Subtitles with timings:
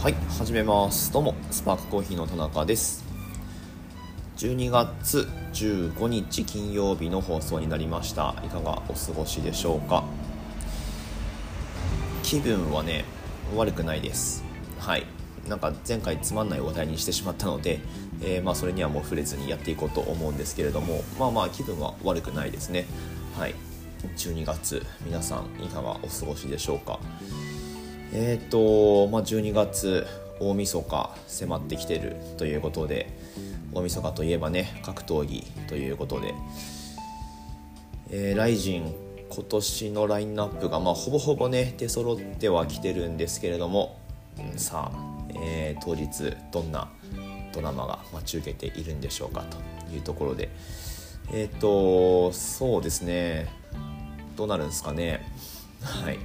[0.00, 1.12] はい始めます。
[1.12, 3.04] どうもスパークコーヒーの田中です。
[4.36, 8.36] 12月15日金曜日の放送になりました。
[8.44, 10.04] いかがお過ごしでしょうか？
[12.22, 13.04] 気分はね
[13.56, 14.44] 悪くないです。
[14.78, 15.04] はい。
[15.48, 17.80] なんか前回つまんない話題にしてしまったので、
[18.22, 22.86] えー、まあそれにはもう触れずにやっていこうと思うんですけれどもまあまあ気分は悪くないですね。
[23.36, 23.54] はい。
[24.16, 27.00] 12月皆さんいかがお過ごしでしょうか？
[28.12, 30.06] えっ、ー、と、まあ、12月
[30.40, 33.08] 大晦日迫ってきてるということで
[33.72, 36.34] 大晦日といえばね格闘技ということで、
[38.10, 38.94] えー、ライジン
[39.30, 43.98] 今年のラインナップが、まあ、ほぼほぼね出揃ってはきてるんですけれども、
[44.56, 46.88] さあ、えー、当日どんな
[47.52, 50.48] ドラマが待ち受けているんでしょうかというところで
[51.32, 53.48] えっ、ー、とそうですね
[54.38, 55.20] どうなるんですかね。
[55.82, 56.18] はい。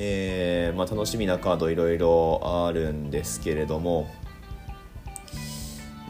[0.00, 4.08] えー、まあ、楽しみなカードいろいろあるんですけれども、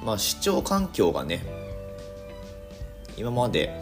[0.05, 1.43] まあ、視聴環境がね
[3.17, 3.73] 今まで、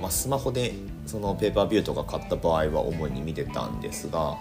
[0.00, 0.72] まあ、スマホで
[1.06, 4.36] そのペーパービューとか買った場合は主に見てたんですが、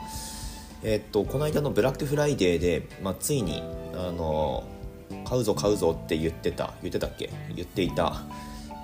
[0.81, 3.61] えー、っとこの間のブラックフライデーで、まあ、ついに
[3.93, 4.63] あの
[5.23, 7.29] 買うぞ買うぞって言ってた言ってたっけ？
[7.55, 8.23] 言っていた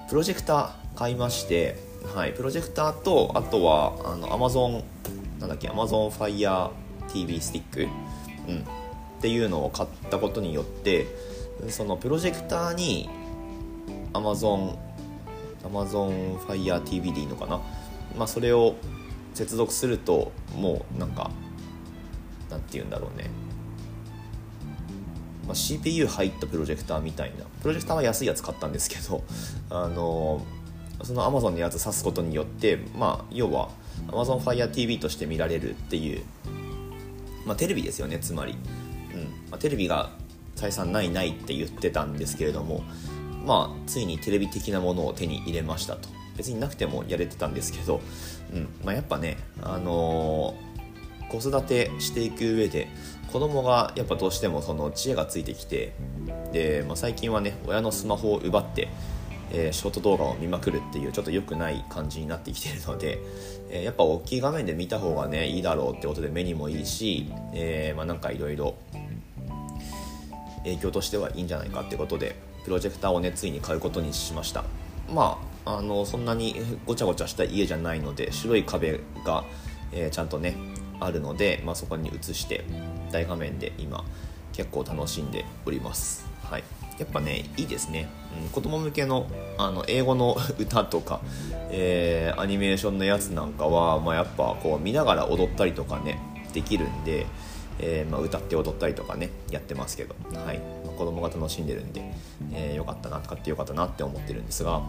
[0.07, 4.83] プロジェクター買いましてはい、プロジェクターとあとはあの Amazon
[5.39, 6.71] なんだっけ Amazon Fire
[7.11, 7.87] TV スティック、
[8.47, 8.61] うん、っ
[9.21, 11.07] ていうのを買ったことによって
[11.69, 13.09] そのプロジェクターに
[14.13, 14.77] Amazon
[15.63, 17.61] Amazon Fire TV でいいのかな、
[18.17, 18.75] まあ、それを
[19.33, 21.31] 接続するともうなんか
[22.49, 23.29] なんて言うんだろうね、
[25.45, 27.45] まあ、CPU 入ったプロジェクターみたいな。
[27.61, 29.23] プロジェクターは安いやつ買ったんですけど
[29.71, 30.45] あの
[31.03, 33.69] その Amazon のやつ挿すことによってまあ要は
[34.07, 36.23] Amazon Fire TV として見られるっていう、
[37.45, 38.53] まあ、テレビですよねつまり、
[39.13, 39.21] うん。
[39.51, 40.11] まあ、テレビが
[40.55, 42.83] 採算ないないって言ってたんですけれども
[43.45, 46.09] まあついにテレビ的なものを手に入れましたと。
[46.35, 48.01] 別になくてもやれてたんですけど、
[48.53, 48.67] うん。
[48.83, 52.89] まあ、やっぱねあのー、子育てしていく上で
[53.31, 55.93] 子供がやっぱどうしてもその知恵がついてきて
[56.53, 58.89] で、まあ、最近はね親のスマホを奪って
[59.51, 63.19] えー、ショート動画を見まくるっていうちょっと良くない感じになってきてるので、
[63.69, 68.75] えー、やっぱ大きい画面で見た方がねいいだろうってことで目にもいいし、えー、まあ、なんかいろいろ
[70.63, 74.63] 影響としてはいいんじゃないかってことでプロジェクターをねついに買うことにしました。
[75.13, 79.43] まああのそんなにごちゃごちゃした家じゃないので白い壁が、
[79.91, 80.55] えちゃんとね
[80.99, 82.63] あるので、まあ、そこに映して
[83.11, 84.03] 大画面で今
[84.55, 86.25] 結構楽しんでおります。
[86.43, 86.63] はい。
[86.97, 88.07] やっぱねいいですね、
[88.41, 89.27] うん、子供向けの
[89.57, 91.19] あの英語の歌とか、
[91.69, 96.19] えー、アニメーションのやつなんかは、まあ、やっぱこう見ながら踊ったりとかね
[96.53, 97.25] できるんで、
[97.79, 100.59] えー、まあ、歌って踊ったりとかねやってますけど、はい。
[100.59, 102.01] まあ、子供が楽しんでるんで、
[102.53, 104.81] えー、よかったな買ってよかったなって思ってるんですが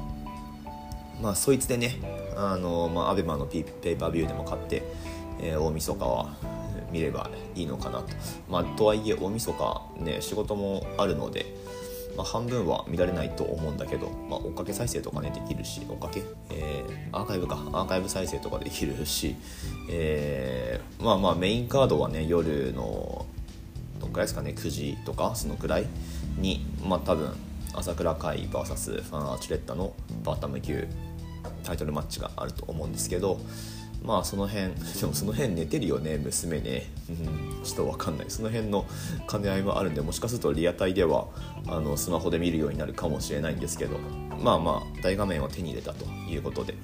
[1.21, 1.97] まあそいつでね
[2.37, 4.83] あの、まあ、ABEMA のペーパービューでも買って、
[5.41, 6.37] えー、大晦日は
[6.97, 8.07] 見ればいいのかなと。
[8.49, 11.55] まあとはいえ大晦日ね仕事もあるので
[12.17, 17.57] まあ、半分は見られないと思うんだけど、まあ、追っかけ再生とかねできるし追っかけ、えー、アーカイブか。
[17.57, 19.37] アーカイブ再生とかできるし、
[19.91, 23.27] えー、まあまあメインカードはね夜の
[24.01, 25.87] どんくらいですかね？9時とかそのくらい
[26.39, 27.35] にまあ多分
[27.75, 29.93] 朝倉海 VS ファンアーチュレッタの
[30.25, 30.89] バータム級
[31.63, 33.39] タイトルマッチがあると思うんですけど
[34.07, 38.27] まあその辺でもその辺寝てるよね娘ね、うん、ちょっと分かんない。
[38.29, 38.87] その辺の
[39.29, 41.27] 兼ね合いもあるんでもしかするとリアタイでは
[41.67, 43.99] あのスマホで見るようになるかもしれないんですけど。
[44.43, 46.75] まあまあ大画面を手に入れたということで。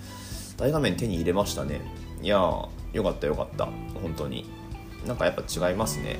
[0.56, 1.80] 大画面手に入れましたね。
[2.22, 3.66] いやーよかったよかった。
[4.00, 4.44] 本当に。
[5.06, 6.16] なんかやっぱ違いますね、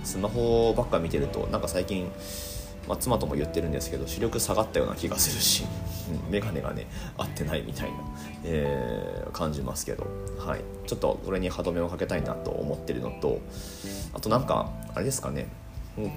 [0.00, 2.10] うん、スマホばっか見てるとなんか最近
[2.88, 5.64] まあ、妻とも言ってるんですけど視力下がったような気がするし、
[6.26, 7.96] うん、眼鏡がね合ってないみたいな、
[8.44, 10.06] えー、感じますけど、
[10.38, 13.40] はい、ちょっとこれに歯止めをかけたいなと思ってるのと
[14.14, 15.48] あとなんかあれですかね、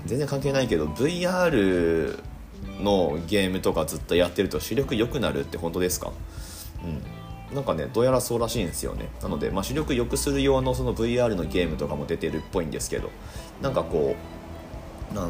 [0.05, 2.17] 全然関係ないけど VR
[2.81, 6.11] のゲームとかずっとやってると視力良くなるって本当ですか？
[6.83, 7.55] うん。
[7.55, 9.09] なんかねどうやらそうらしいんですよね。
[9.21, 13.09] なので、まあ、視力良くする用のその VR のゲームとかも出てるっぽいんですけど
[13.61, 14.30] なんかこう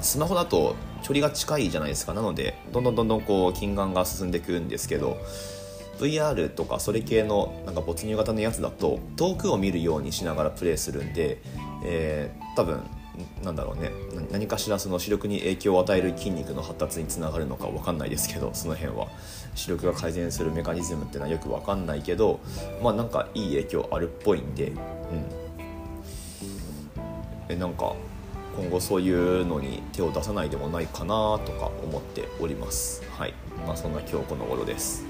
[0.01, 2.13] スマホだと距離が近いじゃないですか。
[2.13, 5.17] なのでどんどんどんどんこう近眼が進んでいくんですけど
[5.99, 11.41] VR とかそれ系のなんか没入型のやつだと遠くを見るようにしながらプレイするんで、
[11.83, 12.81] えー、多分
[13.43, 13.91] なんだろうね。
[14.31, 19.07] 何かしらその視力に影響を与える筋肉の発達につながるのか分かんないですけどその辺は。
[19.53, 22.39] 視力が改善するメカニズムっていうのはよく分かんないけど
[22.81, 24.77] まあなんかいい影響あるっぽいんでうん。
[27.49, 27.93] えなんか
[28.55, 33.03] 今後そういうのに手を出さないでもないかなとか思っております。
[33.17, 33.33] はい。
[33.65, 35.05] まあそんな今日この頃です。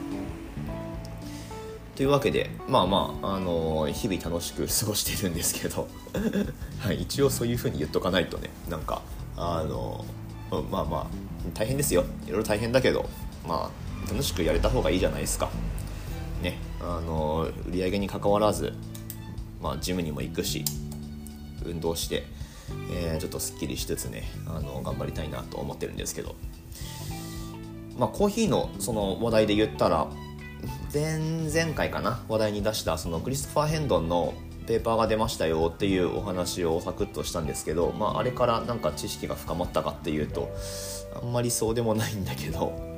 [1.95, 5.87] というわけでまあまあ、あのー、日々楽しく過ごしてるんですけど、
[6.79, 8.49] はい、一応そういうふうに言っとかないとね。
[8.69, 9.01] なんか
[9.35, 11.07] あのー、まあまあ
[11.53, 12.05] 大変ですよ。
[12.25, 13.09] いろいろ大変だけど
[13.47, 13.71] ま
[14.07, 15.49] あ楽しくやれた方がいいじゃないですか。
[16.41, 18.73] ねあのー、売り上げにかかわらず
[19.61, 20.63] まあジムにも行くし
[21.65, 22.25] 運動して、
[22.91, 26.35] えー、ちょっとすっきりしつつねあの頑張りたいなと思ってるんですけど。
[27.97, 30.07] まあコーヒーのその話題で言ったら
[30.93, 34.33] 前々回かな話題に出したそのクリストファー・ヘンドンの
[34.67, 40.49] ペーパーが出ましたよっていうお話をサクッとしたんですけど、まあ、あれからなんか知識が深まったかっていうと
[41.15, 42.91] あんまりそうでもないんだけど。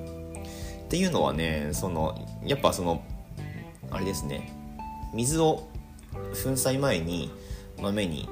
[0.84, 2.16] っていうのはねその
[2.46, 3.04] やっぱその
[3.90, 4.54] あれですね
[5.12, 5.68] 水を
[6.14, 7.32] 粉砕前に
[7.82, 8.30] 豆に、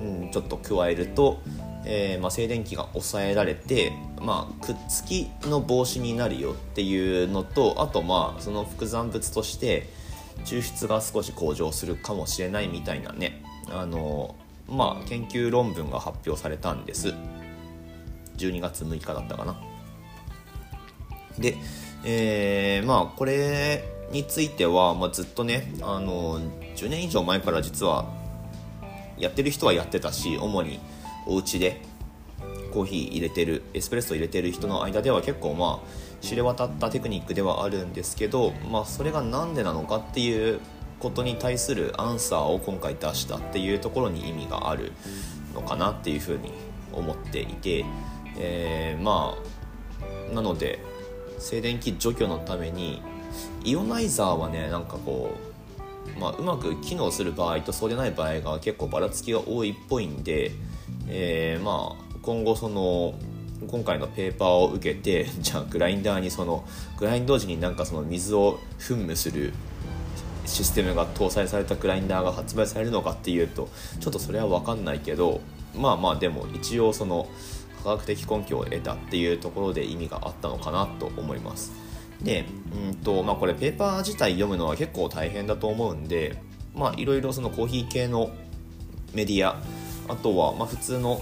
[0.00, 1.40] うん、ちょっと加えると、
[1.84, 9.88] えー、まあ、静電気が抑えられて、まあ、くっつきの防止になるよっていうのとあとまあその副産物として
[10.44, 13.42] 抽出が少し向上するかもしれないみたいなね。
[13.70, 14.36] あの
[14.68, 17.14] まあ研究論文が発表されたんです。
[18.36, 19.56] 12月6日だったかな。
[21.38, 21.56] で、
[22.04, 26.40] えー、まあこれについては、まあ、ずっとねあの
[26.76, 28.06] 10年以上前から実は
[29.18, 30.80] やってる人はやってたし主に
[31.26, 31.80] お家で
[32.72, 40.60] コーヒー入れてるエスプレッソ入れてる人の間では結構まあ知れ渡ったテクニックではあるんですけど、まあ、それが何でなのかっていう
[40.98, 44.92] ことに対するアンサーを今回出したっていうところに意味がある
[45.54, 46.52] のかなっていうふうに
[46.92, 47.84] 思っていて、
[48.38, 49.36] えー、ま
[50.30, 50.78] あなので
[51.38, 53.02] 静電気除去のために
[53.64, 55.55] イオナイザーはねなんかこう、
[56.18, 60.52] まあ、うまく機能する場合とそうでない場合が結構ばらつきが多いっぽいんで、
[61.08, 63.14] えー、まあ今後その
[63.68, 66.64] 今回のペーパーを受けて じゃあグラインダーにその
[66.98, 69.52] グラインド時になんかその水を噴霧する
[70.44, 73.68] システムが搭載されたグラインダーが発売されるのかっていうと
[74.00, 75.40] ちょっとそれは分かんないけど
[75.74, 77.28] まあまあでも一応その
[77.82, 81.85] 科学的根拠を得たっていうところで意味があったのかなと思います。
[82.22, 82.44] で、
[82.88, 86.36] うんとまあ、これペーパー自体読むのは結構大変だと思うんで
[86.96, 88.30] いろいろそのコーヒー系の
[89.14, 89.60] メディア
[90.08, 91.20] あとはまあ普通の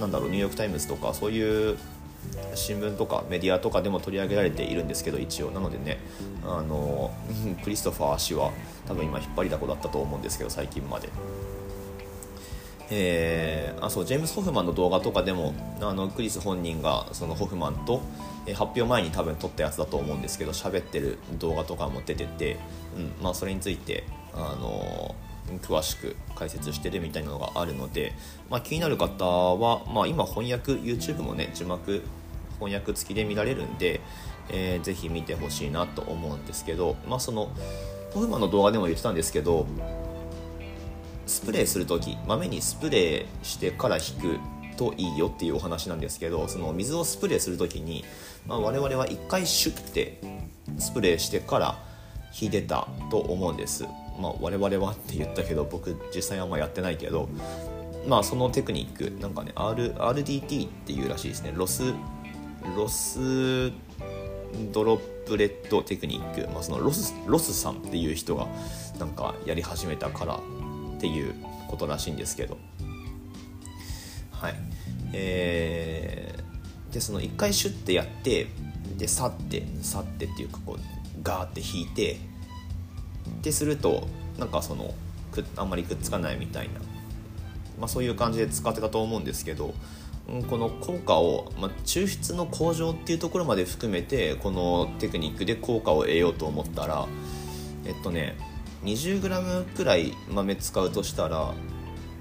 [0.00, 1.78] なんだろうニューヨーク・タイムズとかそういう
[2.54, 5.98] 新聞とかメディアとかでも取り上げられているんですけど一応なのでね
[6.44, 7.14] あの
[7.62, 8.52] クリストファー氏は
[8.86, 11.08] 多分今引っ張りだこだったと思うんですけど最近まで。
[12.90, 18.00] えー、あそうジェームス・ホフマンの動画とかでもあのクリス本人がそのホフマンと、
[18.46, 22.58] えー、発表前に多分撮ったやつだと思うんですけど喋ってる動画とかも出てて、
[22.96, 24.04] うんまあ、それについて、
[24.34, 28.12] あのー、詳しく解説してるみたいなのがあるので、
[28.50, 32.02] まあ、気になる方は、まあ、今翻訳 YouTube もね字幕
[32.58, 34.00] 翻訳付きで見られるんで、
[34.48, 37.50] えー、ぜひ見てほしいなと思うんですけど、まあ、その
[38.12, 39.66] ホフマンの動画でも言ってたんですけど
[41.26, 44.38] スプレーする時豆にスプレーしてから引く
[44.76, 48.04] といいよっていうお話なんですけどその水をスプレーする時に、
[48.46, 50.20] まあ、我々は1回シュッて
[50.78, 51.78] スプレーしてから
[52.38, 53.84] 引いてたと思うんです、
[54.20, 57.28] まあ、我々はって言ったけど僕実際あんまやってないけど
[58.06, 61.52] まあそのテクニックなんかね、R、RDT っていうらしいですね。
[61.54, 61.92] ロス
[62.76, 63.70] ロス
[64.72, 68.46] ドロップレットテクニック、まあ、そのロスロスさんっていう人が
[68.98, 70.40] なんかやり始めたから
[70.96, 71.34] っていう
[71.68, 72.58] ことらしいんですけど。
[74.32, 74.54] はい。
[75.12, 78.48] えー、でその1回シュッてやって
[78.96, 82.18] で去って去ってっていうかこうガーって引いて
[83.42, 84.06] ですると
[84.38, 84.94] なんかその
[85.32, 86.80] くあんまりくっつかないみたいな、
[87.78, 89.74] まあ、そういう感じで使ってたと思うんですけど
[90.48, 97.06] この効果を、まあ、抽出の向上っていうところまで含めてこのテクニックで効果を得ようと思ったら
[97.84, 98.36] えっとね
[98.84, 101.54] 20g くらい豆使うとしたら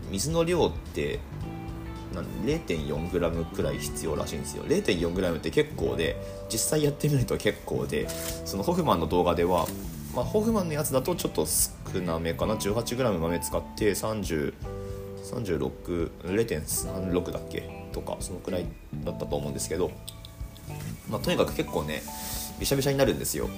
[0.09, 1.19] 水の量って
[2.45, 4.63] 0.4g くらい必要らしいんですよ。
[4.63, 6.15] 0.4g って結構で
[6.49, 9.65] 実際やってみると結構でそのホフマンの動画では、
[10.15, 14.53] まあ、ホフマンのやつだとちょっと少なめかな？18g 豆使って30
[15.25, 18.65] 36 0.36だっけとかそのくらい
[19.03, 19.91] だったと思うんですけど、
[21.09, 22.03] まあ、とにかく結構ね
[22.59, 23.49] びしゃびしゃになるんですよ。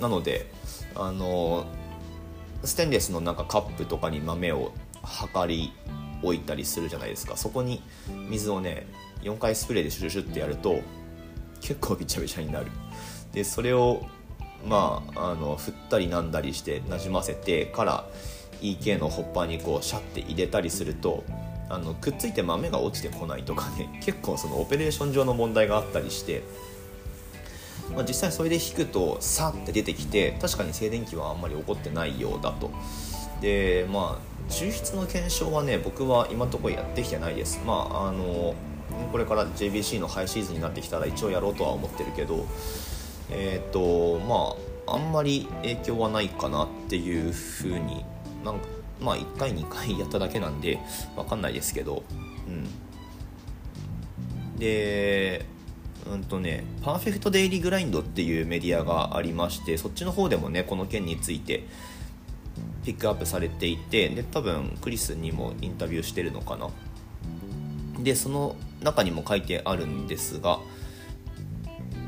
[0.00, 0.50] なので
[0.94, 1.66] あの
[2.64, 4.72] ステンレスのなんかカップとかに豆を
[5.02, 5.72] 測り
[6.22, 7.36] 置いたりするじゃないですか。
[7.36, 7.82] そこに
[8.28, 8.86] 水をね
[9.22, 10.80] 4回スプレーでシュシュシュってやると
[11.60, 12.66] 結構びちゃびちゃになる。
[13.32, 14.06] でそれを
[14.66, 18.06] まああの振ったりなんだりしてなじませてから
[18.60, 21.24] EK のホッパーにこうシャッて入れたりすると
[21.68, 26.42] あのくっついて豆が落ちてこないとかね結構そのオペレーション上の問題があったりして、
[27.94, 32.70] まあ、実際それで引くとさって出てきて確かに静電気はあんまり起こってないようだと。
[33.40, 37.60] でまあ抽出の検証はね僕は今のところやってきてないです。
[37.66, 38.54] まああの
[39.12, 42.46] これから JBC のハイシーズンになってきたら一応やろうとは思ってるけど
[43.30, 44.54] えっ、ー、とま
[44.86, 48.04] ああんまり影響はないかなっていうふうに
[48.44, 48.66] なんか
[49.00, 50.78] まあ1回2回やっただけなんで
[51.16, 52.02] 分かんないですけど。
[52.46, 52.66] うん。
[54.58, 55.46] で
[56.08, 61.64] うんとねパーフェクトデイリーグラインドっていうメディアがありましてそっちの方でもねこの件について
[62.84, 66.70] ピックアップされていてで多分クリスにもインタビューしてるのかな。
[68.02, 70.60] でその中にも書いてあるんですが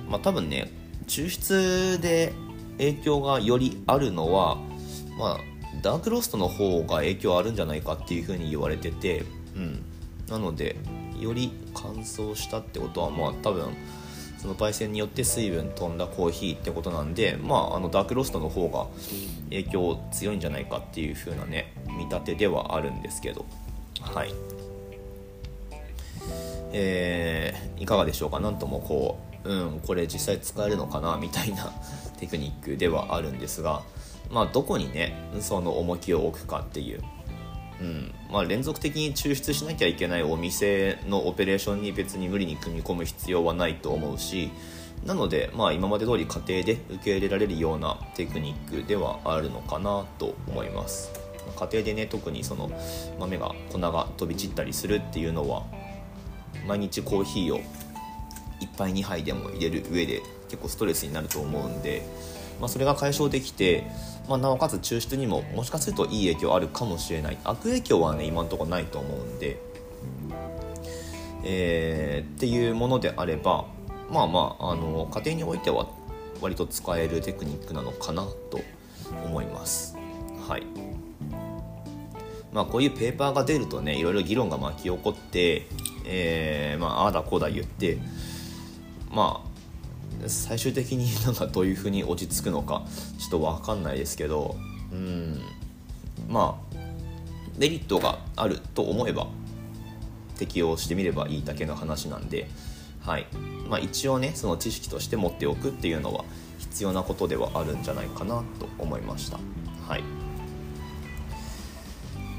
[0.09, 0.71] まあ多分ね
[1.07, 2.33] 抽出で
[2.79, 4.57] 影響がよりあるのは
[5.19, 5.39] まあ
[5.83, 9.25] ダークロストの方が影響あるんじゃないかっていうふうに言われてて、
[9.57, 9.85] うん、
[10.29, 10.77] なので
[11.21, 13.75] より乾燥したってことはまあ多分
[14.39, 18.87] その焙煎によって水分飛んだコーヒーってことなんで、まあ、あのダークロストの方が
[19.51, 23.45] 影響強いんじゃないかっていう風なね見立てではあるんですけど。
[24.01, 24.33] はい。
[26.73, 28.41] えー、いかがでしょうか？
[28.41, 31.73] なんともこううんこれ実際使えるのかなみたいな
[32.19, 33.83] テクニックではあるんですが
[34.31, 37.03] まあ、どこにねその重きを置くかっていう、
[37.81, 38.15] うん。
[38.31, 44.51] まあ、連続的に抽出しなきゃいけないお店のオペレーションに別に無理に組み込む必要はないと思うし
[45.05, 51.11] なので、まあ、今まで通り家庭で受け入れられるようなテクニックではあるのかなと思います。
[51.57, 52.71] 家庭でね特にその
[53.19, 55.65] 豆が粉が飛び散ったりするっていうのは
[56.67, 57.61] 毎日コーヒーを
[58.61, 62.03] 1杯2杯でも入れる上で結構ストレスになると思うんで
[62.61, 63.85] まあ、それが解消できて、
[64.31, 67.39] まあ、なおかつ抽出にももしかするといい影響あるかもしれない。
[67.43, 69.61] 悪影響はね今のところないと思うんで、
[71.43, 73.65] えー、っていうものであれば
[74.09, 75.89] まあまああの家庭においては
[76.41, 78.61] 割と使えるテクニックなのかなと
[79.25, 79.97] 思います。
[80.49, 80.63] はい。
[82.53, 85.67] まあこういうペーパーが出るとねいろいろ議論が巻き起こって、
[86.07, 87.99] えー、まあああだこうだ言って
[89.11, 89.50] まあ
[90.29, 92.85] 最終的になんかどういうふうに落ち着くのか
[93.19, 94.57] ちょっと分かんないですけど
[94.93, 95.41] うん。
[96.29, 96.77] まあ
[97.57, 99.27] メリットがあると思えば
[100.39, 102.49] 適用してみればいいだけの話なんで、
[103.01, 103.27] はい。
[103.69, 106.25] まあ、一応ねその知識として持っておくっていうのは
[106.59, 109.39] 必要なことではあるんじゃないかなと思いました。
[109.87, 110.05] はい。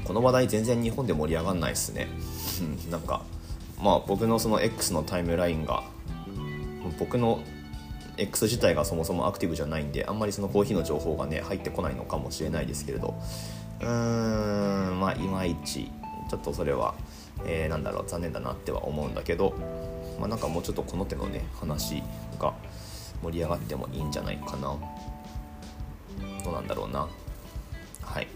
[0.04, 2.08] この話題全然日本で盛り上がんないですね。
[2.90, 3.22] なんか
[3.80, 5.84] まあ僕のその X のタイムラインが
[6.98, 7.40] 僕の
[8.22, 13.14] X 自体がそもそもアクティブじゃないんであんまりそのコーヒーの情報がね入ってこないのかもしれないですけれど。
[13.80, 15.90] うーんまあいまいち
[16.30, 16.94] ちょっとそれは、
[17.44, 19.54] えー、なんだろう残念だなっては思うんだけど、
[20.18, 22.02] まあ、なんかもうちょっとこの手のね話
[22.38, 22.54] が
[23.22, 24.76] 盛り上がってもいいんじゃないかな。
[26.44, 27.08] どうなんだろうな。
[28.02, 28.28] はい。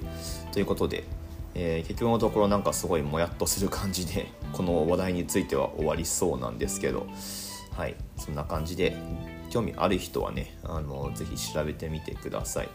[0.53, 1.05] ということで、
[1.55, 7.07] えー、結局のところなんかすごいもやっとする感じでこの話題については終わりそうなんですけど。
[7.77, 7.95] はい。
[8.17, 8.97] そんな感じで
[9.57, 12.69] 興味ある人はねあのぜひ調べてみてください。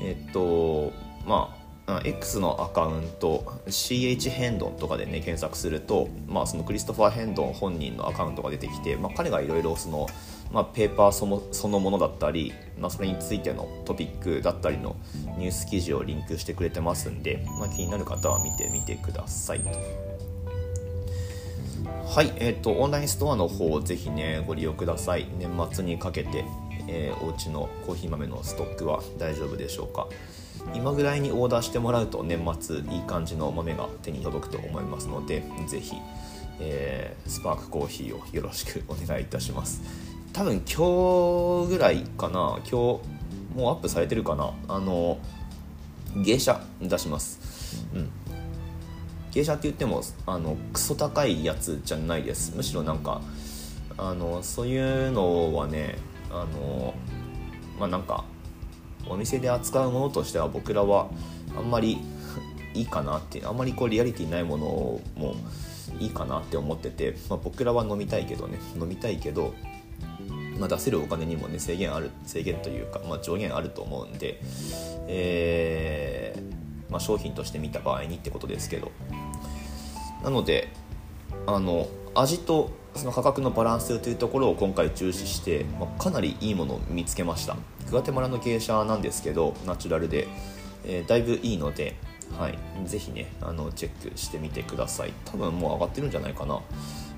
[0.00, 0.92] えっと
[1.26, 1.54] ま
[1.86, 10.08] あ X のアカウント CH ヘンドンとかでね検索すると、まあ、そのクリストファー・ヘンドン本人のアカウントが出てきて、まあ、彼がいろいろその、
[10.50, 14.96] まあ、ペーパーそのそのものだったり、まあ、それについてのトピックだったりの
[15.38, 20.15] ニュース記事をリンクしてくれてますんで、まあ、気になる方は見てみてくださいと。
[22.06, 25.26] はい、えっ、ー、とオンラインストアの方ぜひねご利用ください。
[25.38, 26.44] 年末にかけて、
[26.88, 30.08] えー、お家のコーヒー豆のストックは大丈夫でしょうか。
[30.72, 35.94] 今ぐらいにオーダーしてもらうと年末いい感じの豆が手に届くと思いますのでぜひ、
[36.58, 39.82] えー、スパークコーヒーをよろしくお願いいたします。
[40.32, 42.60] 多分今日ぐらいかな。
[42.60, 43.00] 今日も
[43.56, 44.54] うアップされてるかな。
[44.68, 45.18] あの
[46.16, 47.84] 芸者出します。
[47.94, 48.10] うん。
[49.36, 52.56] 傾斜って言ってもあのクソ高いやつじゃないです。
[52.56, 53.20] むしろなんか
[53.98, 55.98] あのそういうのはね
[56.30, 56.94] あの
[57.78, 58.24] まあなんか
[59.06, 61.10] お店で扱うものとしては僕らは
[61.54, 61.98] あんまり
[62.72, 64.64] いいかなってあんまりこうリアリティないもの
[65.16, 65.36] も
[65.98, 69.54] いいかなって思ってて、まあ、僕らは飲みたいけどね飲みたいけど、
[70.58, 74.40] まあ、出せるお金にもね制限ある制限というか、まあ、上限あると思うんで、
[75.08, 78.90] えーま、商品として見た場合にってことですけど。
[80.26, 80.68] なので
[81.46, 87.56] あの味とその価格のバランスというところを今回重視して、まあ、かなりいいものを見つけました。
[87.90, 90.26] グアテマラの芸者なんですけどナチュラルで、
[90.84, 91.94] えー、だいぶいいので、
[92.36, 95.12] はい、ぜひねあのチェックしてみてください。
[95.26, 96.60] 多分もう上がってるんじゃないかな。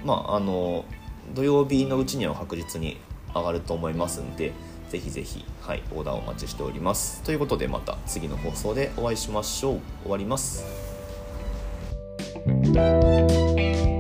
[0.05, 0.85] まああの
[1.35, 2.99] 土曜日のうちには確実に
[3.35, 4.53] 上がると思いますんで
[4.91, 7.23] ぜひぜひ、はい、オーダーお待ちしております。
[7.23, 9.81] ということでまた次の放送でお会いしましょう。
[10.03, 10.88] 終わります。
[12.49, 13.98] Música